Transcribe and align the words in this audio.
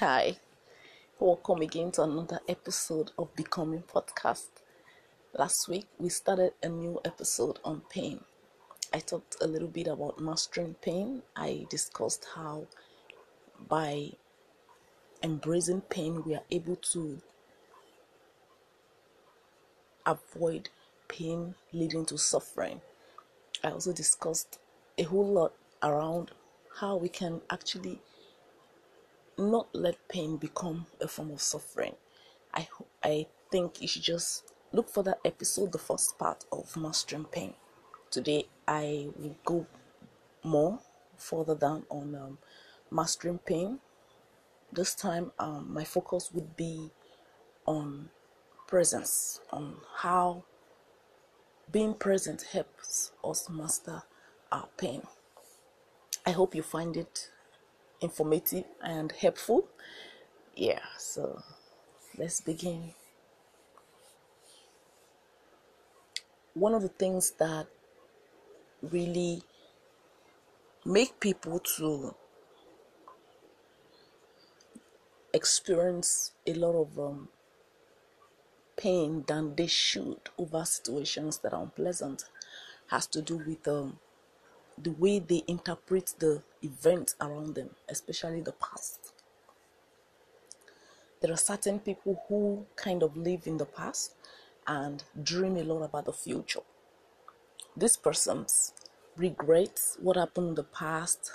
Hi, 0.00 0.38
welcome 1.20 1.60
again 1.60 1.92
to 1.92 2.02
another 2.02 2.40
episode 2.48 3.12
of 3.16 3.32
Becoming 3.36 3.84
Podcast. 3.84 4.48
Last 5.32 5.68
week 5.68 5.86
we 6.00 6.08
started 6.08 6.52
a 6.64 6.68
new 6.68 7.00
episode 7.04 7.60
on 7.64 7.82
pain. 7.88 8.24
I 8.92 8.98
talked 8.98 9.36
a 9.40 9.46
little 9.46 9.68
bit 9.68 9.86
about 9.86 10.18
mastering 10.18 10.74
pain. 10.82 11.22
I 11.36 11.66
discussed 11.70 12.26
how 12.34 12.66
by 13.68 14.14
embracing 15.22 15.82
pain 15.82 16.24
we 16.24 16.34
are 16.34 16.44
able 16.50 16.74
to 16.90 17.20
avoid 20.04 20.70
pain 21.06 21.54
leading 21.72 22.04
to 22.06 22.18
suffering. 22.18 22.80
I 23.62 23.70
also 23.70 23.92
discussed 23.92 24.58
a 24.98 25.04
whole 25.04 25.28
lot 25.28 25.52
around 25.84 26.32
how 26.80 26.96
we 26.96 27.08
can 27.08 27.42
actually 27.48 28.00
not 29.38 29.68
let 29.74 30.08
pain 30.08 30.36
become 30.36 30.86
a 31.00 31.08
form 31.08 31.30
of 31.30 31.40
suffering. 31.40 31.94
I 32.52 32.68
I 33.02 33.26
think 33.50 33.80
you 33.80 33.88
should 33.88 34.02
just 34.02 34.52
look 34.72 34.88
for 34.88 35.02
that 35.04 35.20
episode, 35.24 35.72
the 35.72 35.78
first 35.78 36.18
part 36.18 36.44
of 36.50 36.76
mastering 36.76 37.24
pain. 37.24 37.54
Today 38.10 38.46
I 38.66 39.08
will 39.16 39.36
go 39.44 39.66
more 40.42 40.80
further 41.16 41.54
down 41.54 41.84
on 41.90 42.14
um, 42.14 42.38
mastering 42.90 43.38
pain. 43.38 43.80
This 44.72 44.94
time 44.94 45.32
um, 45.38 45.72
my 45.72 45.84
focus 45.84 46.30
would 46.32 46.56
be 46.56 46.90
on 47.66 48.10
presence, 48.66 49.40
on 49.50 49.76
how 49.98 50.44
being 51.70 51.94
present 51.94 52.42
helps 52.52 53.12
us 53.22 53.48
master 53.48 54.02
our 54.50 54.68
pain. 54.76 55.02
I 56.26 56.30
hope 56.30 56.54
you 56.54 56.62
find 56.62 56.96
it 56.96 57.30
informative 58.04 58.64
and 58.82 59.12
helpful. 59.12 59.68
Yeah, 60.54 60.80
so 60.98 61.42
let's 62.16 62.40
begin. 62.40 62.94
One 66.54 66.74
of 66.74 66.82
the 66.82 66.88
things 66.88 67.32
that 67.38 67.66
really 68.82 69.42
make 70.84 71.18
people 71.18 71.58
to 71.76 72.14
experience 75.32 76.32
a 76.46 76.54
lot 76.54 76.74
of 76.80 76.98
um, 76.98 77.28
pain 78.76 79.24
than 79.26 79.56
they 79.56 79.66
should 79.66 80.20
over 80.38 80.64
situations 80.64 81.38
that 81.38 81.52
are 81.52 81.62
unpleasant 81.62 82.24
has 82.88 83.06
to 83.08 83.20
do 83.20 83.38
with 83.38 83.66
um, 83.66 83.98
the 84.76 84.90
way 84.90 85.18
they 85.18 85.42
interpret 85.46 86.14
the 86.18 86.42
events 86.62 87.14
around 87.20 87.54
them, 87.54 87.70
especially 87.88 88.40
the 88.40 88.52
past. 88.52 89.12
There 91.20 91.32
are 91.32 91.38
certain 91.38 91.78
people 91.78 92.22
who 92.28 92.66
kind 92.76 93.02
of 93.02 93.16
live 93.16 93.46
in 93.46 93.56
the 93.56 93.64
past 93.64 94.14
and 94.66 95.02
dream 95.22 95.56
a 95.56 95.62
lot 95.62 95.82
about 95.82 96.04
the 96.06 96.12
future. 96.12 96.60
These 97.76 97.96
persons 97.96 98.72
regret 99.16 99.80
what 100.00 100.16
happened 100.16 100.50
in 100.50 100.54
the 100.54 100.64
past, 100.64 101.32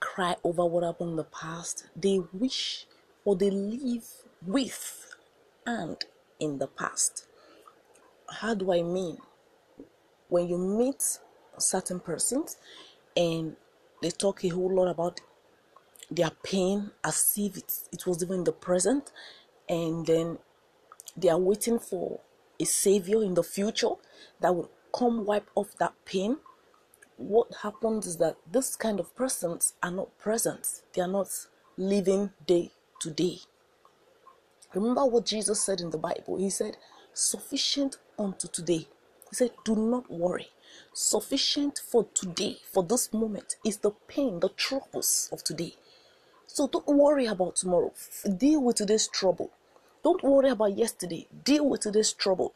cry 0.00 0.36
over 0.42 0.64
what 0.64 0.84
happened 0.84 1.10
in 1.10 1.16
the 1.16 1.24
past. 1.24 1.86
They 1.94 2.20
wish 2.32 2.86
or 3.24 3.36
they 3.36 3.50
live 3.50 4.04
with 4.44 5.14
and 5.66 6.04
in 6.38 6.58
the 6.58 6.66
past. 6.66 7.26
How 8.28 8.54
do 8.54 8.72
I 8.72 8.82
mean? 8.82 9.18
When 10.28 10.48
you 10.48 10.58
meet 10.58 11.18
certain 11.62 12.00
persons 12.00 12.56
and 13.16 13.56
they 14.02 14.10
talk 14.10 14.44
a 14.44 14.48
whole 14.48 14.74
lot 14.74 14.88
about 14.88 15.20
their 16.10 16.30
pain 16.42 16.90
as 17.04 17.34
if 17.36 17.56
it, 17.56 17.72
it 17.92 18.06
was 18.06 18.22
even 18.22 18.38
in 18.38 18.44
the 18.44 18.52
present 18.52 19.12
and 19.68 20.06
then 20.06 20.38
they 21.16 21.28
are 21.28 21.38
waiting 21.38 21.78
for 21.78 22.20
a 22.58 22.64
savior 22.64 23.22
in 23.22 23.34
the 23.34 23.42
future 23.42 23.90
that 24.40 24.54
will 24.54 24.70
come 24.92 25.24
wipe 25.24 25.48
off 25.54 25.76
that 25.78 25.94
pain. 26.04 26.38
What 27.16 27.48
happens 27.62 28.06
is 28.06 28.16
that 28.16 28.36
this 28.50 28.76
kind 28.76 28.98
of 28.98 29.14
persons 29.14 29.74
are 29.82 29.90
not 29.90 30.16
present. 30.18 30.82
They 30.94 31.02
are 31.02 31.08
not 31.08 31.28
living 31.76 32.30
day 32.46 32.72
to 33.00 33.10
day. 33.10 33.38
Remember 34.74 35.04
what 35.04 35.26
jesus 35.26 35.60
said 35.60 35.80
in 35.80 35.90
the 35.90 35.98
bible. 35.98 36.36
He 36.38 36.50
said 36.50 36.76
sufficient 37.12 37.98
unto 38.18 38.46
today 38.48 38.86
he 39.30 39.36
said 39.36 39.50
do 39.64 39.74
not 39.74 40.10
worry 40.10 40.48
Sufficient 40.92 41.78
for 41.78 42.04
today, 42.14 42.58
for 42.72 42.82
this 42.82 43.12
moment, 43.12 43.56
is 43.64 43.78
the 43.78 43.92
pain, 44.08 44.40
the 44.40 44.48
troubles 44.50 45.28
of 45.32 45.44
today. 45.44 45.74
So 46.46 46.66
don't 46.66 46.86
worry 46.86 47.26
about 47.26 47.56
tomorrow. 47.56 47.92
Deal 48.36 48.62
with 48.62 48.76
today's 48.76 49.06
trouble. 49.06 49.50
Don't 50.02 50.22
worry 50.22 50.50
about 50.50 50.76
yesterday. 50.76 51.26
Deal 51.44 51.68
with 51.68 51.82
today's 51.82 52.12
trouble. 52.12 52.54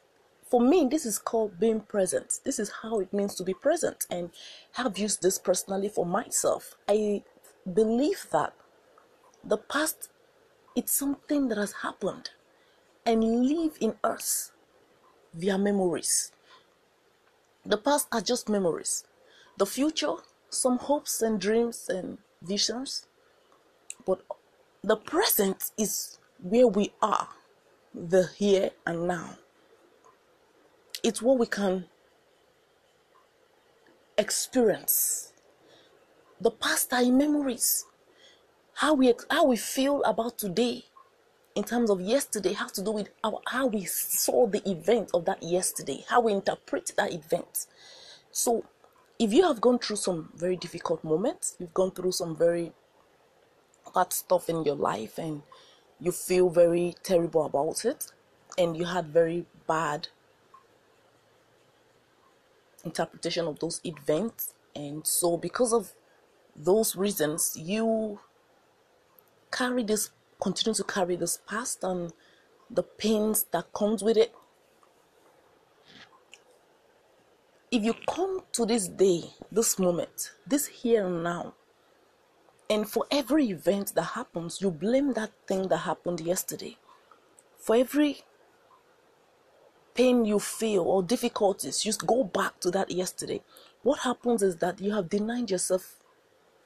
For 0.51 0.61
me, 0.61 0.87
this 0.91 1.07
is 1.07 1.19
called 1.19 1.61
being 1.61 1.81
present. 1.81 2.41
This 2.45 2.59
is 2.59 2.71
how 2.83 3.01
it 3.01 3.13
means 3.13 3.35
to 3.37 3.45
be 3.45 3.55
present. 3.55 4.07
And 4.11 4.31
have 4.73 4.99
used 4.99 5.23
this 5.23 5.39
personally 5.39 5.89
for 5.89 6.05
myself. 6.05 6.75
I 6.89 7.23
believe 7.73 8.27
that 8.33 8.53
the 9.43 9.59
past 9.59 10.09
it's 10.77 10.93
something 10.93 11.49
that 11.49 11.59
has 11.59 11.73
happened 11.83 12.31
and 13.07 13.47
live 13.47 13.77
in 13.81 13.95
us 14.03 14.51
via 15.33 15.57
memories. 15.57 16.33
The 17.67 17.79
past 17.79 18.09
are 18.13 18.21
just 18.21 18.49
memories. 18.49 19.05
The 19.57 19.67
future, 19.67 20.17
some 20.51 20.79
hopes 20.79 21.23
and 21.23 21.41
dreams 21.41 21.89
and 21.89 22.19
visions. 22.43 23.07
But 24.05 24.23
the 24.83 24.97
present 24.97 25.71
is 25.79 26.19
where 26.43 26.67
we 26.67 26.93
are, 27.01 27.29
the 27.95 28.29
here 28.37 28.71
and 28.87 29.09
now. 29.09 29.39
It's 31.03 31.23
what 31.23 31.39
we 31.39 31.47
can 31.47 31.87
experience. 34.19 35.33
The 36.41 36.51
past 36.51 36.93
are 36.93 37.03
in 37.03 37.17
memories. 37.17 37.87
How 38.75 38.95
we 38.95 39.15
how 39.31 39.47
we 39.47 39.57
feel 39.57 40.03
about 40.03 40.37
today 40.37 40.85
in 41.55 41.63
terms 41.63 41.89
of 41.89 42.01
yesterday 42.01 42.53
has 42.53 42.73
to 42.73 42.83
do 42.83 42.91
with 42.91 43.09
how 43.47 43.67
we 43.67 43.85
saw 43.85 44.47
the 44.47 44.69
event 44.69 45.11
of 45.15 45.25
that 45.25 45.43
yesterday, 45.43 46.05
how 46.09 46.21
we 46.21 46.33
interpret 46.33 46.93
that 46.97 47.13
event. 47.13 47.67
So, 48.33 48.65
if 49.19 49.33
you 49.33 49.45
have 49.45 49.61
gone 49.61 49.79
through 49.79 49.97
some 49.97 50.31
very 50.35 50.57
difficult 50.57 51.05
moments, 51.05 51.55
you've 51.59 51.75
gone 51.75 51.93
through 51.93 52.13
some 52.13 52.35
very 52.35 52.73
hard 53.93 54.13
stuff 54.13 54.49
in 54.49 54.65
your 54.65 54.75
life, 54.75 55.19
and 55.19 55.43
you 56.01 56.11
feel 56.11 56.51
very 56.51 56.97
terrible 57.05 57.47
about 57.47 57.85
it, 57.85 58.13
and 58.59 58.77
you 58.77 58.87
had 58.87 59.07
very 59.07 59.47
bad 59.69 60.09
interpretation 62.85 63.47
of 63.47 63.61
those 63.61 63.81
events, 63.85 64.55
and 64.75 65.07
so 65.07 65.37
because 65.37 65.73
of 65.73 65.93
those 66.57 66.97
reasons, 66.97 67.57
you 67.57 68.19
carry 69.53 69.85
this 69.85 70.11
continue 70.45 70.75
to 70.75 70.85
carry 70.85 71.17
this 71.17 71.39
past 71.49 71.83
and 71.83 72.13
the 72.71 72.83
pains 72.83 73.47
that 73.51 73.73
comes 73.73 74.05
with 74.05 74.19
it. 74.19 74.35
If 77.71 77.83
you 77.83 77.95
come 78.07 78.43
to 78.53 78.67
this 78.67 78.87
day 78.87 79.23
this 79.51 79.79
moment 79.79 80.33
this 80.47 80.67
here 80.67 81.07
and 81.07 81.25
now 81.25 81.55
and 82.69 82.87
for 82.89 83.07
every 83.11 83.47
event 83.49 83.95
that 83.95 84.11
happens 84.19 84.61
you 84.61 84.71
blame 84.71 85.15
that 85.15 85.33
thing 85.49 85.69
that 85.69 85.79
happened 85.79 86.21
yesterday. 86.21 86.77
For 87.57 87.77
every 87.77 88.21
pain 89.95 90.27
you 90.27 90.39
feel 90.39 90.83
or 90.83 91.03
difficulties 91.03 91.87
you 91.87 91.93
go 92.07 92.23
back 92.23 92.61
to 92.61 92.71
that 92.71 92.91
yesterday. 92.91 93.41
What 93.83 94.01
happens 94.01 94.43
is 94.43 94.57
that 94.57 94.79
you 94.79 94.93
have 94.93 95.09
denied 95.09 95.51
yourself 95.51 95.97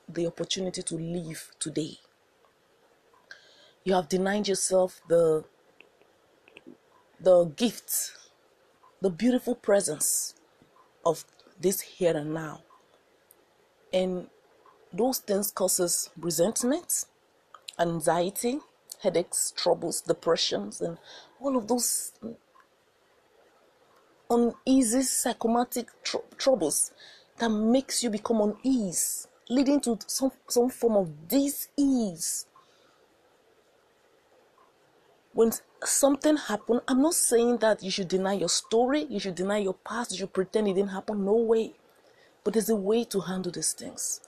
the 0.09 0.27
opportunity 0.27 0.83
to 0.83 0.97
live 0.97 1.53
today 1.61 1.99
you 3.89 3.95
have 3.95 4.09
denied 4.09 4.47
yourself 4.47 5.01
the 5.09 5.43
the 7.19 7.47
gift 7.57 8.13
the 9.01 9.09
beautiful 9.09 9.55
presence 9.55 10.35
of 11.07 11.25
this 11.59 11.81
here 11.81 12.15
and 12.15 12.35
now. 12.35 12.61
And 13.93 14.27
those 14.93 15.19
things 15.21 15.51
causes 15.51 16.11
resentment 16.19 17.07
anxiety 17.79 18.59
headaches 19.03 19.55
troubles 19.57 20.03
depressions 20.03 20.81
and 20.83 20.99
all 21.41 21.57
of 21.57 21.67
those 21.69 22.13
uneasy 24.29 25.03
psychomatic 25.03 25.87
tr- 26.03 26.29
troubles 26.37 26.91
that 27.39 27.49
makes 27.49 28.03
you 28.03 28.11
become 28.11 28.41
unease 28.43 29.29
leading 29.49 29.81
to 29.81 29.99
some 30.07 30.33
some 30.49 30.69
form 30.69 30.97
of 30.97 31.29
dis-ease 31.29 32.48
when 35.39 35.53
something 35.85 36.37
happened, 36.37 36.81
I'm 36.89 37.01
not 37.01 37.15
saying 37.15 37.59
that 37.59 37.81
you 37.81 37.93
should 37.93 38.09
deny 38.09 38.33
your 38.33 38.49
story, 38.49 39.07
you 39.09 39.21
should 39.21 39.37
deny 39.37 39.59
your 39.59 39.75
past, 39.75 40.11
you 40.11 40.19
should 40.19 40.33
pretend 40.33 40.67
it 40.67 40.75
didn't 40.75 40.91
happen. 40.91 41.25
No 41.25 41.37
way. 41.37 41.75
But 42.43 42.55
there's 42.55 42.71
a 42.71 42.75
way 42.75 43.05
to 43.05 43.21
handle 43.21 43.53
these 43.53 43.73
things. 43.73 44.21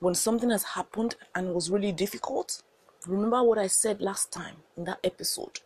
When 0.00 0.14
something 0.14 0.50
has 0.50 0.62
happened 0.62 1.16
and 1.34 1.54
was 1.54 1.70
really 1.70 1.92
difficult, 1.92 2.62
remember 3.06 3.42
what 3.42 3.56
I 3.56 3.68
said 3.68 4.02
last 4.02 4.32
time 4.32 4.56
in 4.76 4.84
that 4.84 4.98
episode. 5.02 5.60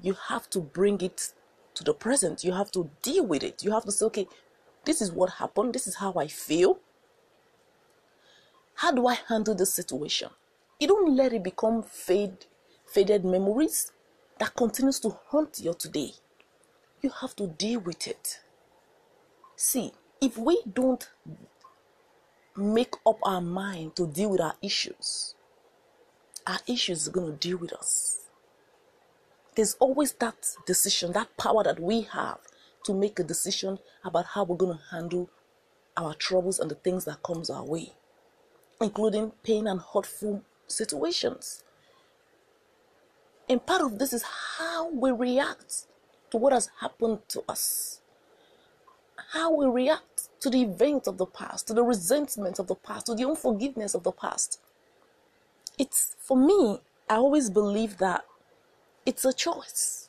You 0.00 0.14
have 0.28 0.48
to 0.50 0.60
bring 0.60 1.00
it 1.00 1.32
to 1.74 1.82
the 1.82 1.92
present. 1.92 2.44
You 2.44 2.52
have 2.52 2.70
to 2.70 2.88
deal 3.02 3.26
with 3.26 3.42
it. 3.42 3.64
You 3.64 3.72
have 3.72 3.86
to 3.86 3.90
say, 3.90 4.06
okay, 4.06 4.28
this 4.84 5.02
is 5.02 5.10
what 5.10 5.30
happened. 5.30 5.74
This 5.74 5.88
is 5.88 5.96
how 5.96 6.12
I 6.16 6.28
feel. 6.28 6.78
How 8.74 8.92
do 8.92 9.08
I 9.08 9.18
handle 9.28 9.56
this 9.56 9.74
situation? 9.74 10.30
You 10.78 10.86
don't 10.86 11.16
let 11.16 11.32
it 11.32 11.42
become 11.42 11.82
fade, 11.82 12.46
faded 12.86 13.24
memories 13.24 13.90
that 14.38 14.54
continues 14.54 15.00
to 15.00 15.10
haunt 15.26 15.60
your 15.60 15.74
today. 15.74 16.12
You 17.02 17.10
have 17.20 17.34
to 17.36 17.46
deal 17.46 17.80
with 17.80 18.06
it. 18.06 18.40
See, 19.56 19.92
if 20.20 20.36
we 20.36 20.62
don't 20.72 21.08
make 22.56 22.94
up 23.06 23.18
our 23.22 23.40
mind 23.40 23.96
to 23.96 24.06
deal 24.06 24.30
with 24.30 24.40
our 24.40 24.54
issues, 24.62 25.34
our 26.46 26.58
issues 26.66 27.08
are 27.08 27.12
going 27.12 27.32
to 27.32 27.38
deal 27.38 27.58
with 27.58 27.72
us. 27.72 28.20
There's 29.54 29.74
always 29.80 30.12
that 30.14 30.54
decision, 30.66 31.12
that 31.12 31.36
power 31.36 31.64
that 31.64 31.80
we 31.80 32.02
have 32.02 32.38
to 32.84 32.94
make 32.94 33.18
a 33.18 33.24
decision 33.24 33.78
about 34.04 34.26
how 34.26 34.44
we're 34.44 34.56
going 34.56 34.78
to 34.78 34.84
handle 34.90 35.30
our 35.96 36.14
troubles 36.14 36.60
and 36.60 36.70
the 36.70 36.76
things 36.76 37.04
that 37.04 37.22
comes 37.22 37.50
our 37.50 37.64
way, 37.64 37.92
including 38.80 39.32
pain 39.42 39.66
and 39.66 39.80
hurtful 39.80 40.42
situations. 40.68 41.64
And 43.48 43.64
part 43.64 43.80
of 43.80 43.98
this 43.98 44.12
is 44.12 44.22
how 44.58 44.90
we 44.90 45.10
react 45.10 45.86
to 46.30 46.36
what 46.36 46.52
has 46.52 46.70
happened 46.80 47.20
to 47.28 47.42
us. 47.48 48.00
How 49.32 49.54
we 49.54 49.66
react 49.66 50.28
to 50.40 50.50
the 50.50 50.62
events 50.62 51.08
of 51.08 51.16
the 51.16 51.26
past, 51.26 51.66
to 51.68 51.74
the 51.74 51.82
resentment 51.82 52.58
of 52.58 52.66
the 52.66 52.74
past, 52.74 53.06
to 53.06 53.14
the 53.14 53.26
unforgiveness 53.26 53.94
of 53.94 54.02
the 54.02 54.12
past. 54.12 54.60
It's 55.78 56.14
for 56.18 56.36
me, 56.36 56.80
I 57.08 57.16
always 57.16 57.48
believe 57.48 57.98
that 57.98 58.24
it's 59.06 59.24
a 59.24 59.32
choice. 59.32 60.08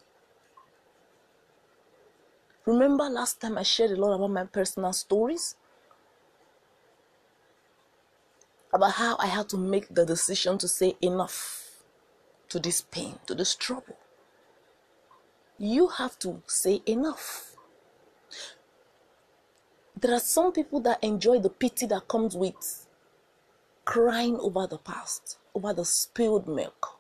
Remember 2.66 3.06
last 3.06 3.40
time 3.40 3.58
I 3.58 3.64
shared 3.64 3.92
a 3.92 3.96
lot 3.96 4.14
about 4.14 4.32
my 4.32 4.44
personal 4.44 4.94
stories? 4.94 5.56
About 8.74 8.92
how 8.94 9.16
I 9.18 9.28
had 9.28 9.50
to 9.50 9.58
make 9.58 9.94
the 9.94 10.06
decision 10.06 10.58
to 10.60 10.68
say 10.68 10.96
enough 11.02 11.69
to 12.50 12.60
this 12.60 12.82
pain, 12.82 13.20
to 13.28 13.36
this 13.36 13.56
trouble. 13.56 13.98
You 15.58 15.88
have 15.88 16.18
to 16.20 16.42
say 16.48 16.82
enough. 16.86 17.56
There 20.00 20.14
are 20.14 20.20
some 20.20 20.52
people 20.52 20.80
that 20.82 21.04
enjoy 21.04 21.40
the 21.40 21.50
pity 21.50 21.86
that 21.88 22.08
comes 22.08 22.36
with 22.36 22.88
crying 23.86 24.38
over 24.40 24.68
the 24.68 24.78
past, 24.78 25.38
over 25.54 25.74
the 25.74 25.84
spilled 25.84 26.48
milk. 26.48 27.00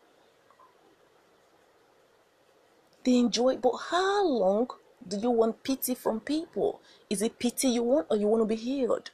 They 3.03 3.17
enjoy, 3.17 3.57
but 3.57 3.77
how 3.89 4.27
long 4.27 4.69
do 5.07 5.17
you 5.17 5.29
want 5.29 5.63
pity 5.63 5.95
from 5.95 6.19
people? 6.19 6.81
Is 7.09 7.21
it 7.21 7.39
pity 7.39 7.69
you 7.69 7.83
want 7.83 8.07
or 8.09 8.17
you 8.17 8.27
want 8.27 8.41
to 8.41 8.45
be 8.45 8.55
healed? 8.55 9.11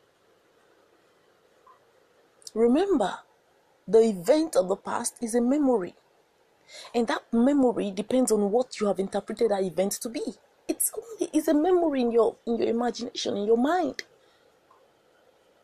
Remember, 2.54 3.20
the 3.88 4.00
event 4.00 4.56
of 4.56 4.70
the 4.70 4.76
past 4.76 5.16
is 5.22 5.36
a 5.36 5.42
memory. 5.42 5.94
And 6.94 7.08
that 7.08 7.24
memory 7.32 7.92
depends 7.92 8.32
on 8.32 8.52
what 8.52 8.80
you 8.80 8.88
have 8.88 9.00
interpreted 9.00 9.52
that 9.52 9.64
event 9.64 9.94
to 9.94 10.10
be. 10.10 10.22
It's 10.68 10.92
only 10.98 11.30
it's 11.34 11.48
a 11.48 11.54
memory 11.54 12.02
in 12.02 12.12
your 12.12 12.36
in 12.46 12.58
your 12.58 12.70
imagination, 12.70 13.38
in 13.38 13.46
your 13.46 13.58
mind. 13.58 14.04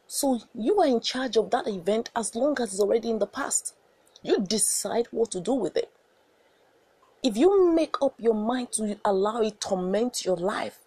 So 0.08 0.40
you 0.54 0.80
are 0.82 0.88
in 0.88 1.00
charge 1.00 1.38
of 1.38 1.50
that 1.52 1.68
event 1.68 2.10
as 2.16 2.36
long 2.36 2.60
as 2.60 2.74
it's 2.74 2.82
already 2.82 3.10
in 3.10 3.20
the 3.20 3.28
past. 3.28 3.76
You 4.22 4.42
decide 4.42 5.08
what 5.12 5.32
to 5.32 5.40
do 5.40 5.54
with 5.54 5.78
it. 5.78 5.90
If 7.24 7.38
you 7.38 7.74
make 7.74 8.02
up 8.02 8.16
your 8.20 8.34
mind 8.34 8.72
to 8.74 9.00
allow 9.06 9.42
it 9.42 9.62
to 9.62 9.70
torment 9.70 10.26
your 10.26 10.36
life, 10.36 10.80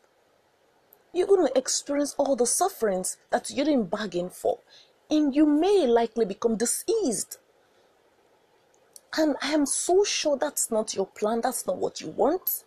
you're 1.13 1.27
going 1.27 1.47
to 1.47 1.59
experience 1.59 2.15
all 2.19 2.37
the 2.37 2.47
sufferings 2.47 3.17
that 3.31 3.51
you 3.51 3.65
didn't 3.65 3.91
bargain 3.91 4.31
for. 4.31 4.59
And 5.11 5.35
you 5.35 5.47
may 5.47 5.87
likely 5.87 6.25
become 6.25 6.57
diseased 6.57 7.39
and 9.17 9.37
I 9.43 9.53
am 9.53 9.67
so 9.67 10.05
sure 10.05 10.37
that's 10.37 10.71
not 10.71 10.95
your 10.95 11.07
plan, 11.07 11.41
that's 11.41 11.67
not 11.67 11.77
what 11.77 12.01
you 12.01 12.09
want. 12.09 12.65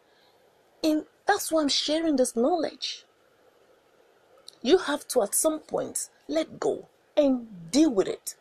And 0.84 1.06
that's 1.26 1.52
why 1.52 1.62
I'm 1.62 1.70
sharing 1.70 2.16
this 2.16 2.36
knowledge. 2.36 3.06
You 4.62 4.78
have 4.78 5.08
to, 5.10 5.24
at 5.24 5.36
some 5.36 5.60
point, 5.60 6.10
let 6.28 6.60
go 6.60 6.88
and 7.16 7.48
deal 7.72 7.92
with 7.92 8.08
it 8.08 8.36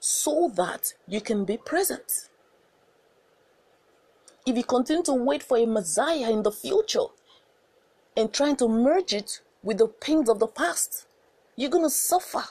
so 0.00 0.50
that 0.54 0.94
you 1.06 1.20
can 1.20 1.44
be 1.44 1.56
present. 1.56 2.28
If 4.46 4.56
you 4.56 4.64
continue 4.64 5.02
to 5.04 5.12
wait 5.12 5.42
for 5.42 5.58
a 5.58 5.66
Messiah 5.66 6.30
in 6.30 6.42
the 6.42 6.52
future 6.52 7.06
and 8.16 8.32
trying 8.32 8.56
to 8.56 8.68
merge 8.68 9.12
it 9.12 9.40
with 9.62 9.78
the 9.78 9.88
pains 9.88 10.28
of 10.28 10.38
the 10.38 10.46
past, 10.46 11.06
you're 11.56 11.70
going 11.70 11.84
to 11.84 11.90
suffer. 11.90 12.44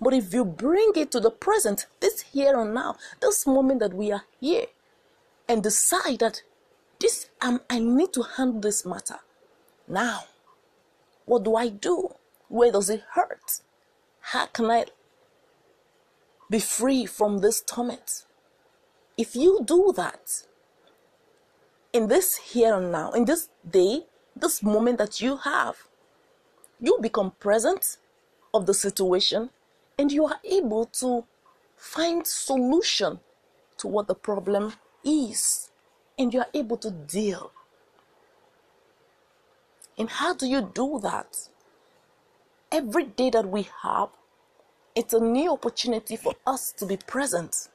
But 0.00 0.12
if 0.12 0.32
you 0.34 0.44
bring 0.44 0.92
it 0.94 1.10
to 1.12 1.20
the 1.20 1.30
present, 1.30 1.86
this 2.00 2.20
here 2.20 2.58
and 2.58 2.74
now, 2.74 2.96
this 3.20 3.46
moment 3.46 3.80
that 3.80 3.94
we 3.94 4.12
are 4.12 4.24
here, 4.40 4.66
and 5.48 5.62
decide 5.62 6.18
that 6.20 6.42
this 7.00 7.28
um, 7.40 7.60
I 7.68 7.78
need 7.78 8.12
to 8.14 8.22
handle 8.22 8.60
this 8.60 8.84
matter 8.84 9.20
now. 9.86 10.24
What 11.24 11.44
do 11.44 11.56
I 11.56 11.68
do? 11.68 12.14
Where 12.48 12.72
does 12.72 12.90
it 12.90 13.02
hurt? 13.12 13.60
How 14.20 14.46
can 14.46 14.70
I 14.70 14.86
be 16.48 16.60
free 16.60 17.06
from 17.06 17.38
this 17.38 17.60
torment? 17.60 18.24
If 19.16 19.34
you 19.34 19.60
do 19.64 19.92
that 19.96 20.44
in 21.92 22.08
this 22.08 22.36
here 22.36 22.74
and 22.74 22.92
now, 22.92 23.12
in 23.12 23.24
this 23.24 23.48
day, 23.68 24.06
this 24.34 24.62
moment 24.62 24.98
that 24.98 25.20
you 25.20 25.38
have, 25.38 25.88
you 26.80 26.98
become 27.00 27.32
present 27.40 27.96
of 28.52 28.66
the 28.66 28.74
situation 28.74 29.50
and 29.98 30.12
you 30.12 30.26
are 30.26 30.40
able 30.44 30.86
to 30.86 31.24
find 31.76 32.26
solution 32.26 33.20
to 33.78 33.88
what 33.88 34.06
the 34.06 34.14
problem 34.14 34.74
is. 35.04 35.70
And 36.18 36.32
you 36.32 36.40
are 36.40 36.48
able 36.54 36.78
to 36.78 36.90
deal. 36.90 37.52
And 39.98 40.08
how 40.08 40.34
do 40.34 40.46
you 40.46 40.70
do 40.74 40.98
that? 41.02 41.48
Every 42.72 43.04
day 43.04 43.30
that 43.30 43.48
we 43.48 43.68
have 43.82 44.10
it's 44.96 45.12
a 45.12 45.20
new 45.20 45.52
opportunity 45.52 46.16
for 46.16 46.32
us 46.46 46.72
to 46.72 46.86
be 46.86 46.96
present. 46.96 47.68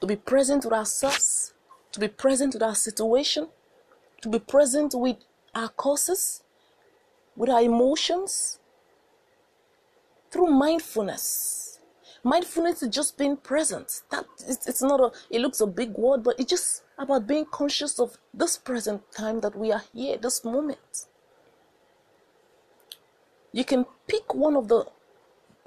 To 0.00 0.08
be 0.08 0.16
present 0.16 0.64
with 0.64 0.74
ourselves. 0.74 1.54
To 1.92 2.00
be 2.00 2.08
present 2.08 2.54
with 2.54 2.64
our 2.64 2.74
situation. 2.74 3.46
To 4.22 4.28
be 4.28 4.40
present 4.40 4.92
with 4.92 5.18
our 5.54 5.68
causes. 5.68 6.42
With 7.36 7.48
our 7.48 7.62
emotions. 7.62 8.58
Through 10.32 10.48
mindfulness 10.48 11.73
mindfulness 12.24 12.82
is 12.82 12.88
just 12.88 13.16
being 13.16 13.36
present. 13.36 14.02
That 14.10 14.24
it's, 14.48 14.66
it's 14.66 14.82
not 14.82 15.00
a 15.00 15.12
it 15.30 15.40
looks 15.40 15.60
a 15.60 15.66
big 15.66 15.92
word 15.92 16.24
but 16.24 16.34
it's 16.38 16.50
just 16.50 16.82
about 16.98 17.26
being 17.26 17.44
conscious 17.44 18.00
of 18.00 18.16
this 18.32 18.56
present 18.56 19.02
time 19.12 19.40
that 19.40 19.56
we 19.56 19.70
are 19.70 19.82
here 19.92 20.16
this 20.16 20.44
moment. 20.44 21.06
You 23.52 23.64
can 23.64 23.86
pick 24.08 24.34
one 24.34 24.56
of 24.56 24.68
the 24.68 24.86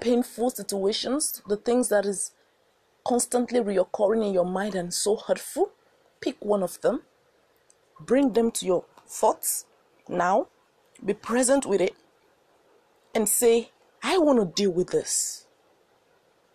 painful 0.00 0.50
situations 0.50 1.42
the 1.48 1.56
things 1.56 1.88
that 1.88 2.04
is 2.04 2.32
constantly 3.06 3.60
reoccurring 3.60 4.26
in 4.26 4.34
your 4.34 4.44
mind 4.44 4.74
and 4.74 4.92
so 4.92 5.16
hurtful 5.16 5.70
pick 6.20 6.44
one 6.44 6.62
of 6.62 6.80
them. 6.82 7.02
Bring 8.00 8.32
them 8.32 8.50
to 8.52 8.66
your 8.66 8.84
thoughts 9.06 9.64
now. 10.08 10.48
Be 11.04 11.14
present 11.14 11.64
with 11.64 11.80
it 11.80 11.94
and 13.14 13.28
say 13.28 13.70
i 14.02 14.16
want 14.18 14.38
to 14.38 14.62
deal 14.62 14.70
with 14.70 14.90
this 14.90 15.47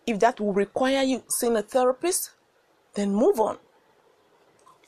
if 0.06 0.20
that 0.20 0.40
will 0.40 0.54
require 0.54 1.04
you 1.04 1.24
seeing 1.30 1.56
a 1.56 1.62
therapist, 1.62 2.32
then 2.96 3.14
move 3.14 3.40
on. 3.40 3.58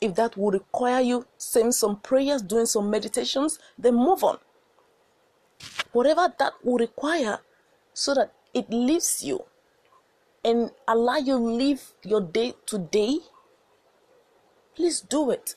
If 0.00 0.14
that 0.16 0.36
will 0.36 0.50
require 0.50 1.00
you 1.00 1.26
saying 1.38 1.72
some 1.72 2.00
prayers, 2.00 2.42
doing 2.42 2.66
some 2.66 2.90
meditations, 2.90 3.58
then 3.78 3.94
move 3.94 4.22
on. 4.22 4.38
Whatever 5.92 6.32
that 6.38 6.52
will 6.62 6.78
require, 6.78 7.38
so 7.94 8.12
that 8.14 8.32
it 8.52 8.68
leaves 8.70 9.22
you 9.22 9.44
and 10.44 10.70
allow 10.86 11.16
you 11.16 11.36
live 11.36 11.94
your 12.04 12.20
day 12.20 12.54
to 12.66 12.78
day, 12.78 13.18
please 14.74 15.00
do 15.00 15.30
it. 15.30 15.54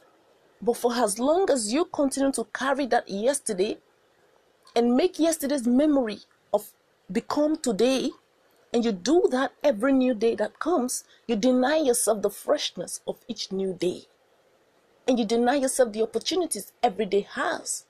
But 0.61 0.77
for 0.77 0.93
as 0.93 1.19
long 1.19 1.49
as 1.51 1.73
you 1.73 1.85
continue 1.85 2.31
to 2.31 2.45
carry 2.53 2.85
that 2.87 3.09
yesterday 3.09 3.77
and 4.75 4.95
make 4.95 5.19
yesterday's 5.19 5.67
memory 5.67 6.19
of 6.53 6.71
become 7.11 7.57
today, 7.57 8.11
and 8.73 8.85
you 8.85 8.91
do 8.91 9.27
that 9.31 9.53
every 9.63 9.93
new 9.93 10.13
day 10.13 10.35
that 10.35 10.59
comes, 10.59 11.03
you 11.27 11.35
deny 11.35 11.77
yourself 11.77 12.21
the 12.21 12.29
freshness 12.29 13.01
of 13.07 13.19
each 13.27 13.51
new 13.51 13.73
day. 13.73 14.03
And 15.07 15.17
you 15.17 15.25
deny 15.25 15.55
yourself 15.55 15.91
the 15.91 16.03
opportunities 16.03 16.71
every 16.83 17.05
day 17.05 17.21
has. 17.21 17.85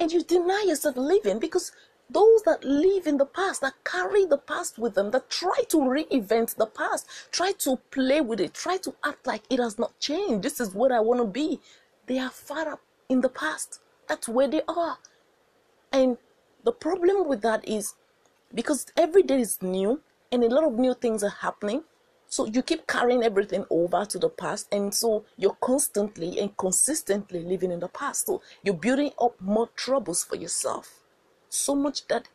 And 0.00 0.10
you 0.10 0.22
deny 0.22 0.64
yourself 0.66 0.96
living 0.96 1.38
because 1.38 1.72
those 2.08 2.42
that 2.44 2.64
live 2.64 3.06
in 3.06 3.18
the 3.18 3.26
past, 3.26 3.60
that 3.60 3.74
carry 3.84 4.24
the 4.24 4.38
past 4.38 4.78
with 4.78 4.94
them, 4.94 5.10
that 5.10 5.28
try 5.28 5.62
to 5.68 5.76
reinvent 5.76 6.56
the 6.56 6.66
past, 6.66 7.06
try 7.30 7.52
to 7.58 7.76
play 7.90 8.22
with 8.22 8.40
it, 8.40 8.54
try 8.54 8.78
to 8.78 8.94
act 9.04 9.26
like 9.26 9.42
it 9.50 9.58
has 9.58 9.78
not 9.78 9.98
changed. 10.00 10.42
This 10.42 10.58
is 10.58 10.74
what 10.74 10.90
I 10.90 11.00
want 11.00 11.20
to 11.20 11.26
be. 11.26 11.60
They 12.06 12.18
are 12.18 12.30
far 12.30 12.68
up 12.68 12.80
in 13.10 13.20
the 13.20 13.28
past. 13.28 13.80
That's 14.06 14.26
where 14.26 14.48
they 14.48 14.62
are. 14.66 14.96
And 15.92 16.16
the 16.64 16.72
problem 16.72 17.28
with 17.28 17.42
that 17.42 17.68
is 17.68 17.94
because 18.54 18.86
every 18.96 19.22
day 19.22 19.40
is 19.40 19.60
new 19.62 20.00
and 20.32 20.44
a 20.44 20.48
lot 20.48 20.64
of 20.64 20.78
new 20.78 20.94
things 20.94 21.22
are 21.22 21.30
happening. 21.30 21.84
So 22.28 22.46
you 22.46 22.62
keep 22.62 22.86
carrying 22.86 23.22
everything 23.22 23.64
over 23.70 24.04
to 24.04 24.18
the 24.18 24.28
past, 24.28 24.68
and 24.70 24.94
so 24.94 25.24
you're 25.38 25.56
constantly 25.62 26.38
and 26.38 26.54
consistently 26.58 27.42
living 27.42 27.72
in 27.72 27.80
the 27.80 27.88
past. 27.88 28.26
So 28.26 28.42
you're 28.62 28.74
building 28.74 29.12
up 29.18 29.40
more 29.40 29.68
troubles 29.76 30.24
for 30.24 30.36
yourself 30.36 30.98
so 31.48 31.74
much 31.74 32.06
that 32.08 32.28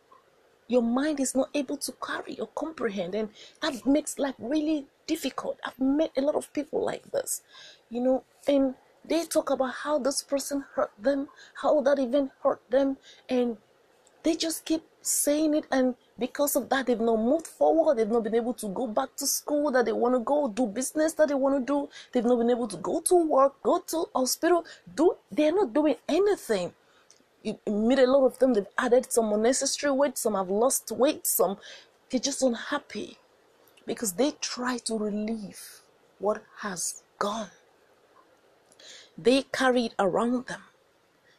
your 0.67 0.81
mind 0.81 1.19
is 1.19 1.35
not 1.35 1.49
able 1.53 1.77
to 1.77 1.91
carry 2.05 2.39
or 2.39 2.47
comprehend 2.55 3.13
and 3.15 3.29
that 3.61 3.85
makes 3.85 4.17
life 4.17 4.35
really 4.39 4.85
difficult 5.07 5.59
i've 5.65 5.79
met 5.79 6.11
a 6.17 6.21
lot 6.21 6.35
of 6.35 6.51
people 6.53 6.83
like 6.83 7.11
this 7.11 7.41
you 7.89 8.01
know 8.01 8.23
and 8.47 8.73
they 9.05 9.25
talk 9.25 9.49
about 9.49 9.73
how 9.73 9.99
this 9.99 10.21
person 10.23 10.63
hurt 10.73 10.91
them 10.97 11.27
how 11.61 11.81
that 11.81 11.99
event 11.99 12.31
hurt 12.41 12.61
them 12.69 12.97
and 13.29 13.57
they 14.23 14.35
just 14.35 14.63
keep 14.63 14.83
saying 15.05 15.53
it 15.53 15.65
and 15.71 15.95
because 16.17 16.55
of 16.55 16.69
that 16.69 16.85
they've 16.85 16.99
not 16.99 17.17
moved 17.17 17.47
forward 17.47 17.97
they've 17.97 18.09
not 18.09 18.23
been 18.23 18.35
able 18.35 18.53
to 18.53 18.67
go 18.69 18.87
back 18.87 19.15
to 19.15 19.27
school 19.27 19.71
that 19.71 19.85
they 19.85 19.91
want 19.91 20.15
to 20.15 20.19
go 20.19 20.47
do 20.47 20.65
business 20.65 21.13
that 21.13 21.27
they 21.27 21.33
want 21.33 21.55
to 21.55 21.73
do 21.73 21.89
they've 22.11 22.25
not 22.25 22.37
been 22.37 22.49
able 22.49 22.67
to 22.67 22.77
go 22.77 23.01
to 23.01 23.15
work 23.15 23.61
go 23.63 23.79
to 23.79 24.05
hospital 24.15 24.65
do 24.95 25.15
they're 25.31 25.53
not 25.53 25.73
doing 25.73 25.95
anything 26.07 26.73
you 27.43 27.59
meet 27.67 27.99
a 27.99 28.07
lot 28.07 28.25
of 28.25 28.39
them, 28.39 28.53
they've 28.53 28.65
added 28.77 29.11
some 29.11 29.33
unnecessary 29.33 29.91
weight, 29.91 30.17
some 30.17 30.33
have 30.33 30.49
lost 30.49 30.91
weight, 30.91 31.27
some 31.27 31.57
they're 32.09 32.19
just 32.19 32.41
unhappy 32.41 33.17
because 33.85 34.13
they 34.13 34.31
try 34.39 34.77
to 34.77 34.97
relieve 34.97 35.81
what 36.19 36.43
has 36.59 37.03
gone. 37.19 37.49
They 39.17 39.43
carry 39.43 39.85
it 39.87 39.95
around 39.99 40.47
them. 40.47 40.61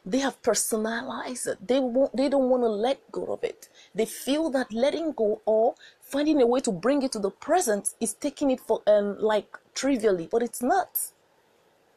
They 0.05 0.19
have 0.19 0.41
personalized 0.43 1.47
it. 1.47 1.67
They 1.67 1.79
won't, 1.79 2.15
they 2.15 2.29
don't 2.29 2.49
want 2.49 2.61
to 2.63 2.67
let 2.67 3.11
go 3.11 3.25
of 3.33 3.43
it. 3.43 3.69
They 3.95 4.05
feel 4.05 4.51
that 4.51 4.71
letting 4.71 5.13
go 5.13 5.41
or 5.45 5.75
finding 5.99 6.41
a 6.41 6.45
way 6.45 6.59
to 6.61 6.71
bring 6.71 7.01
it 7.01 7.11
to 7.13 7.19
the 7.19 7.31
present 7.31 7.95
is 7.99 8.13
taking 8.13 8.51
it 8.51 8.59
for 8.59 8.83
um, 8.85 9.17
like 9.19 9.57
trivially, 9.73 10.27
but 10.31 10.43
it's 10.43 10.61
not. 10.61 11.11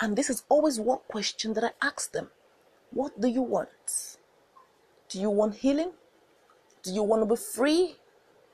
And 0.00 0.17
this 0.17 0.31
is 0.31 0.45
always 0.49 0.81
one 0.81 1.00
question 1.09 1.53
that 1.55 1.65
I 1.65 1.87
ask 1.87 2.12
them. 2.12 2.29
What 2.91 3.21
do 3.21 3.29
you 3.29 3.43
want? 3.43 4.17
Do 5.11 5.21
you 5.21 5.29
want 5.29 5.57
healing? 5.57 5.91
Do 6.83 6.93
you 6.93 7.03
want 7.03 7.23
to 7.23 7.27
be 7.27 7.37
free? 7.37 7.97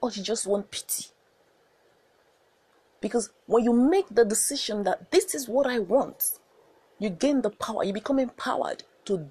Or 0.01 0.11
do 0.11 0.19
you 0.19 0.25
just 0.25 0.47
want 0.47 0.71
pity? 0.71 1.07
Because 3.01 3.31
when 3.47 3.65
you 3.65 3.73
make 3.73 4.07
the 4.11 4.25
decision 4.25 4.83
that 4.85 5.11
this 5.11 5.35
is 5.35 5.49
what 5.49 5.67
I 5.67 5.79
want, 5.79 6.39
you 6.99 7.11
gain 7.11 7.43
the 7.43 7.51
power, 7.51 7.85
you 7.85 7.93
become 7.93 8.19
empowered 8.19 8.83
to 9.05 9.29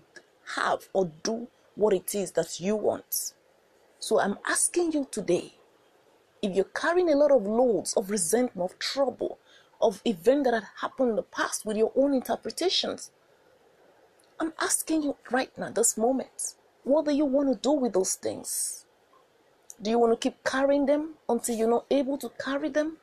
have 0.56 0.90
or 0.94 1.12
do 1.24 1.48
what 1.76 1.94
it 1.94 2.14
is 2.14 2.32
that 2.32 2.60
you 2.60 2.76
want. 2.76 3.34
So 4.00 4.20
I'm 4.20 4.38
asking 4.46 4.92
you 4.92 5.08
today 5.12 5.54
if 6.42 6.54
you're 6.54 6.66
carrying 6.66 7.10
a 7.10 7.16
lot 7.16 7.32
of 7.32 7.48
loads 7.48 7.94
of 7.94 8.10
resentment, 8.10 8.72
of 8.72 8.78
trouble, 8.78 9.40
of 9.82 10.02
events 10.06 10.50
that 10.50 10.54
had 10.54 10.68
happened 10.82 11.12
in 11.12 11.16
the 11.16 11.24
past 11.24 11.66
with 11.66 11.78
your 11.78 11.92
own 11.96 12.14
interpretations, 12.14 13.12
I'm 14.40 14.52
asking 14.60 15.04
you 15.04 15.16
right 15.32 15.58
now, 15.58 15.70
this 15.70 15.98
moment, 15.98 16.56
what 16.84 17.06
do 17.06 17.12
you 17.14 17.24
want 17.24 17.54
to 17.54 17.60
do 17.60 17.72
with 17.72 17.94
those 17.94 18.16
things? 18.16 18.86
Do 19.82 19.90
you 19.90 19.98
want 19.98 20.12
to 20.14 20.30
keep 20.30 20.44
carrying 20.44 20.86
them 20.86 21.14
until 21.30 21.56
you're 21.56 21.70
not 21.70 21.86
able 21.90 22.18
to 22.18 22.30
carry 22.44 22.70
them? 22.70 22.98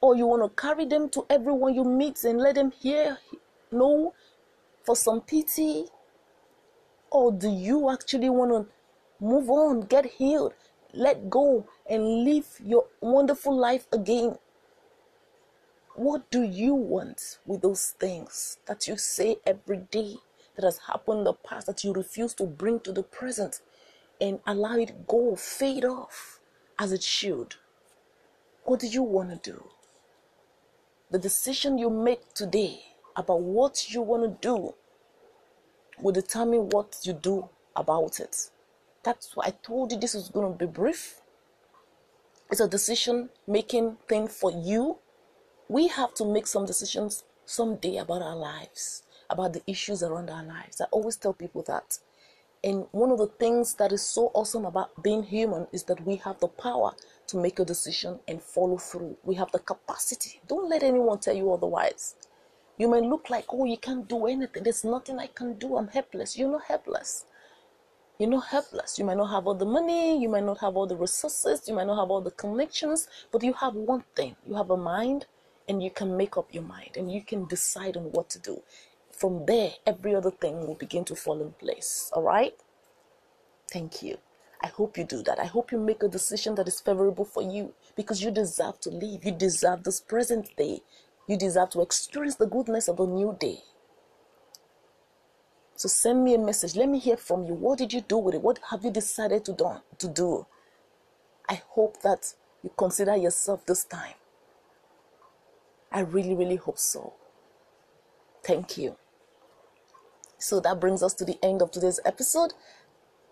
Or 0.00 0.14
you 0.14 0.26
want 0.26 0.42
to 0.42 0.62
carry 0.62 0.84
them 0.84 1.08
to 1.10 1.24
everyone 1.30 1.74
you 1.74 1.84
meet 1.84 2.22
and 2.24 2.38
let 2.38 2.56
them 2.56 2.72
hear, 2.72 3.18
know 3.72 4.12
for 4.84 4.94
some 4.94 5.22
pity? 5.22 5.86
Or 7.10 7.32
do 7.32 7.48
you 7.48 7.90
actually 7.90 8.28
want 8.28 8.50
to 8.50 8.66
move 9.24 9.48
on, 9.48 9.82
get 9.82 10.04
healed, 10.06 10.52
let 10.92 11.30
go, 11.30 11.66
and 11.88 12.24
live 12.24 12.60
your 12.62 12.86
wonderful 13.00 13.56
life 13.56 13.86
again? 13.92 14.38
What 15.94 16.30
do 16.30 16.42
you 16.42 16.74
want 16.74 17.38
with 17.46 17.62
those 17.62 17.90
things 17.98 18.58
that 18.66 18.86
you 18.86 18.96
say 18.96 19.38
every 19.46 19.78
day 19.78 20.16
that 20.54 20.64
has 20.64 20.78
happened 20.86 21.18
in 21.18 21.24
the 21.24 21.32
past 21.32 21.66
that 21.66 21.82
you 21.82 21.92
refuse 21.92 22.34
to 22.34 22.44
bring 22.44 22.80
to 22.80 22.92
the 22.92 23.02
present 23.02 23.60
and 24.20 24.40
allow 24.46 24.76
it 24.76 25.08
go, 25.08 25.34
fade 25.34 25.84
off 25.84 26.40
as 26.78 26.92
it 26.92 27.02
should? 27.02 27.56
What 28.64 28.80
do 28.80 28.86
you 28.86 29.02
want 29.02 29.30
to 29.42 29.50
do? 29.50 29.64
The 31.10 31.18
decision 31.18 31.78
you 31.78 31.88
make 31.88 32.34
today 32.34 32.80
about 33.16 33.40
what 33.40 33.90
you 33.92 34.02
want 34.02 34.22
to 34.24 34.48
do 34.48 34.74
will 36.00 36.12
determine 36.12 36.68
what 36.68 36.98
you 37.04 37.12
do 37.12 37.48
about 37.76 38.20
it. 38.20 38.50
That's 39.02 39.34
why 39.34 39.46
I 39.46 39.50
told 39.50 39.92
you 39.92 39.98
this 39.98 40.14
is 40.14 40.28
going 40.28 40.52
to 40.52 40.66
be 40.66 40.70
brief. 40.70 41.20
It's 42.50 42.60
a 42.60 42.68
decision 42.68 43.30
making 43.46 43.98
thing 44.08 44.28
for 44.28 44.50
you 44.50 44.98
we 45.68 45.88
have 45.88 46.14
to 46.14 46.24
make 46.24 46.46
some 46.46 46.64
decisions 46.64 47.24
someday 47.44 47.98
about 47.98 48.22
our 48.22 48.36
lives, 48.36 49.02
about 49.28 49.52
the 49.52 49.62
issues 49.66 50.02
around 50.02 50.30
our 50.30 50.42
lives. 50.42 50.80
I 50.80 50.84
always 50.90 51.16
tell 51.16 51.34
people 51.34 51.62
that. 51.68 51.98
And 52.64 52.86
one 52.90 53.10
of 53.10 53.18
the 53.18 53.26
things 53.26 53.74
that 53.74 53.92
is 53.92 54.02
so 54.02 54.30
awesome 54.34 54.64
about 54.64 55.02
being 55.02 55.22
human 55.22 55.66
is 55.70 55.84
that 55.84 56.04
we 56.06 56.16
have 56.16 56.40
the 56.40 56.48
power 56.48 56.92
to 57.28 57.36
make 57.36 57.58
a 57.58 57.64
decision 57.64 58.18
and 58.26 58.42
follow 58.42 58.78
through. 58.78 59.16
We 59.22 59.34
have 59.34 59.52
the 59.52 59.58
capacity. 59.58 60.40
Don't 60.48 60.70
let 60.70 60.82
anyone 60.82 61.18
tell 61.18 61.36
you 61.36 61.52
otherwise. 61.52 62.14
You 62.78 62.88
may 62.88 63.00
look 63.00 63.28
like, 63.28 63.46
oh, 63.50 63.64
you 63.64 63.76
can't 63.76 64.08
do 64.08 64.26
anything. 64.26 64.62
There's 64.62 64.84
nothing 64.84 65.18
I 65.18 65.26
can 65.26 65.54
do. 65.54 65.76
I'm 65.76 65.88
helpless. 65.88 66.38
You're 66.38 66.50
not 66.50 66.64
helpless. 66.64 67.24
You're 68.18 68.30
not 68.30 68.46
helpless. 68.46 68.98
You 68.98 69.04
might 69.04 69.16
not 69.16 69.32
have 69.32 69.46
all 69.48 69.54
the 69.54 69.64
money. 69.64 70.20
You 70.22 70.28
might 70.28 70.44
not 70.44 70.58
have 70.58 70.76
all 70.76 70.86
the 70.86 70.96
resources. 70.96 71.68
You 71.68 71.74
might 71.74 71.88
not 71.88 71.98
have 71.98 72.10
all 72.10 72.20
the 72.20 72.30
connections. 72.30 73.08
But 73.32 73.42
you 73.42 73.52
have 73.54 73.74
one 73.74 74.04
thing 74.14 74.36
you 74.46 74.54
have 74.54 74.70
a 74.70 74.76
mind 74.76 75.26
and 75.68 75.82
you 75.82 75.90
can 75.90 76.16
make 76.16 76.36
up 76.36 76.54
your 76.54 76.62
mind 76.62 76.96
and 76.96 77.10
you 77.12 77.22
can 77.22 77.46
decide 77.46 77.96
on 77.96 78.04
what 78.12 78.30
to 78.30 78.38
do. 78.38 78.62
From 79.10 79.46
there, 79.46 79.72
every 79.84 80.14
other 80.14 80.30
thing 80.30 80.66
will 80.66 80.76
begin 80.76 81.04
to 81.06 81.16
fall 81.16 81.40
in 81.42 81.52
place. 81.52 82.10
All 82.14 82.22
right? 82.22 82.54
Thank 83.72 84.02
you. 84.02 84.18
I 84.60 84.68
hope 84.68 84.98
you 84.98 85.04
do 85.04 85.22
that. 85.24 85.38
I 85.38 85.44
hope 85.44 85.70
you 85.70 85.78
make 85.78 86.02
a 86.02 86.08
decision 86.08 86.54
that 86.56 86.66
is 86.66 86.80
favorable 86.80 87.24
for 87.24 87.42
you 87.42 87.74
because 87.96 88.22
you 88.22 88.30
deserve 88.30 88.80
to 88.80 88.90
live. 88.90 89.24
You 89.24 89.32
deserve 89.32 89.84
this 89.84 90.00
present 90.00 90.56
day. 90.56 90.80
You 91.28 91.36
deserve 91.36 91.70
to 91.70 91.82
experience 91.82 92.34
the 92.34 92.46
goodness 92.46 92.88
of 92.88 92.98
a 92.98 93.06
new 93.06 93.36
day. 93.38 93.58
So 95.76 95.86
send 95.88 96.24
me 96.24 96.34
a 96.34 96.38
message. 96.38 96.74
Let 96.74 96.88
me 96.88 96.98
hear 96.98 97.16
from 97.16 97.44
you. 97.44 97.54
What 97.54 97.78
did 97.78 97.92
you 97.92 98.00
do 98.00 98.18
with 98.18 98.34
it? 98.34 98.42
What 98.42 98.58
have 98.70 98.84
you 98.84 98.90
decided 98.90 99.44
to 99.44 99.52
do? 99.52 99.70
To 99.98 100.08
do? 100.08 100.46
I 101.48 101.62
hope 101.68 102.02
that 102.02 102.34
you 102.64 102.72
consider 102.76 103.16
yourself 103.16 103.64
this 103.64 103.84
time 103.84 104.14
I 105.90 106.00
really, 106.00 106.34
really 106.34 106.56
hope 106.56 106.78
so. 106.78 107.14
Thank 108.44 108.76
you. 108.76 108.96
So 110.38 110.60
that 110.60 110.80
brings 110.80 111.02
us 111.02 111.14
to 111.14 111.24
the 111.24 111.38
end 111.42 111.62
of 111.62 111.70
today's 111.70 111.98
episode. 112.04 112.52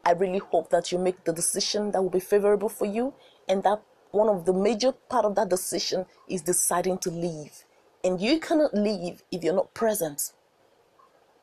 I 0.04 0.12
really 0.12 0.38
hope 0.38 0.70
that 0.70 0.90
you 0.90 0.98
make 0.98 1.24
the 1.24 1.32
decision 1.32 1.90
that 1.90 2.02
will 2.02 2.10
be 2.10 2.20
favorable 2.20 2.68
for 2.68 2.86
you, 2.86 3.14
and 3.48 3.62
that 3.64 3.82
one 4.10 4.28
of 4.28 4.46
the 4.46 4.52
major 4.52 4.92
part 4.92 5.24
of 5.24 5.34
that 5.34 5.48
decision 5.48 6.06
is 6.28 6.42
deciding 6.42 6.98
to 6.98 7.10
leave. 7.10 7.65
And 8.06 8.18
you 8.20 8.38
cannot 8.38 8.72
leave 8.72 9.24
if 9.32 9.42
you're 9.42 9.52
not 9.52 9.74
present. 9.74 10.30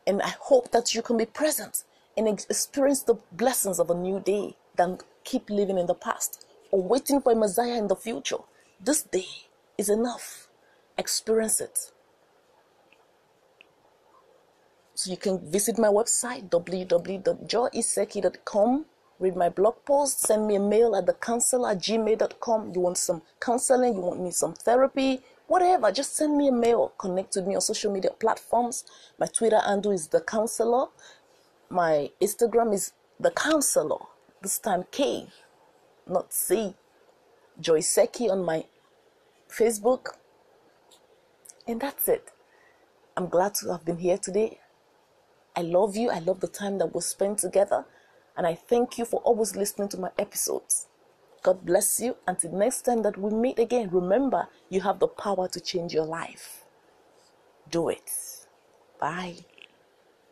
And 0.07 0.21
I 0.21 0.33
hope 0.39 0.71
that 0.71 0.95
you 0.95 1.01
can 1.01 1.17
be 1.17 1.25
present 1.25 1.83
and 2.15 2.25
experience 2.27 3.03
the 3.03 3.15
blessings 3.33 3.79
of 3.79 3.89
a 3.89 3.93
new 3.93 4.21
day 4.21 4.55
than 4.77 4.99
keep 5.25 5.49
living 5.49 5.77
in 5.77 5.87
the 5.87 5.93
past 5.93 6.45
or 6.71 6.81
waiting 6.81 7.19
for 7.19 7.33
a 7.33 7.35
Messiah 7.35 7.77
in 7.77 7.89
the 7.89 7.97
future. 7.97 8.37
This 8.79 9.03
day 9.03 9.27
is 9.77 9.89
enough 9.89 10.47
experience 10.97 11.61
it. 11.61 11.91
So 14.95 15.11
you 15.11 15.17
can 15.17 15.39
visit 15.39 15.77
my 15.77 15.89
website 15.89 16.49
www.joyiseki.com, 16.49 18.85
read 19.19 19.35
my 19.35 19.49
blog 19.49 19.75
post, 19.85 20.21
send 20.21 20.47
me 20.47 20.55
a 20.55 20.59
mail 20.59 20.95
at 20.95 21.05
the 21.07 21.13
counselor 21.13 21.71
at 21.71 21.79
gmail.com. 21.79 22.71
You 22.73 22.81
want 22.81 22.97
some 22.97 23.21
counseling, 23.41 23.95
you 23.95 24.01
want 24.01 24.21
me 24.21 24.31
some 24.31 24.53
therapy, 24.53 25.21
whatever, 25.47 25.91
just 25.91 26.15
send 26.15 26.37
me 26.37 26.47
a 26.47 26.51
mail. 26.51 26.93
Connect 26.97 27.35
with 27.35 27.45
me 27.45 27.55
on 27.55 27.61
social 27.61 27.91
media 27.91 28.11
platforms. 28.11 28.85
My 29.19 29.27
Twitter 29.27 29.59
handle 29.59 29.91
is 29.91 30.07
the 30.07 30.21
counselor. 30.21 30.87
My 31.69 32.11
Instagram 32.21 32.73
is 32.73 32.93
the 33.19 33.31
counselor. 33.31 33.99
This 34.41 34.59
time 34.59 34.85
K, 34.91 35.27
not 36.07 36.33
C. 36.33 36.75
Joy 37.59 37.79
Seki 37.81 38.29
on 38.29 38.43
my 38.43 38.65
Facebook. 39.49 40.15
And 41.67 41.79
that's 41.79 42.07
it. 42.07 42.31
I'm 43.15 43.29
glad 43.29 43.53
to 43.55 43.71
have 43.71 43.85
been 43.85 43.97
here 43.97 44.17
today. 44.17 44.59
I 45.55 45.61
love 45.61 45.95
you. 45.95 46.09
I 46.09 46.19
love 46.19 46.39
the 46.39 46.47
time 46.47 46.79
that 46.79 46.93
we 46.95 47.01
spent 47.01 47.39
together. 47.39 47.85
And 48.35 48.47
I 48.47 48.55
thank 48.55 48.97
you 48.97 49.05
for 49.05 49.19
always 49.21 49.55
listening 49.55 49.89
to 49.89 49.97
my 49.97 50.09
episodes. 50.17 50.87
God 51.43 51.65
bless 51.65 51.99
you. 51.99 52.15
Until 52.25 52.53
next 52.53 52.83
time 52.83 53.01
that 53.03 53.17
we 53.17 53.31
meet 53.31 53.59
again, 53.59 53.89
remember 53.91 54.47
you 54.69 54.81
have 54.81 54.99
the 54.99 55.07
power 55.07 55.47
to 55.49 55.59
change 55.59 55.93
your 55.93 56.05
life. 56.05 56.63
Do 57.69 57.89
it. 57.89 58.09
Bye. 58.99 59.35